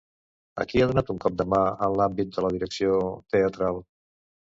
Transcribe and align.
A 0.61 0.63
qui 0.69 0.79
ha 0.85 0.85
donat 0.91 1.11
un 1.13 1.19
cop 1.25 1.35
de 1.41 1.45
mà 1.53 1.59
en 1.87 1.97
l'àmbit 1.99 2.31
de 2.37 2.45
la 2.47 2.51
direcció 2.55 2.97
teatral? 3.35 3.79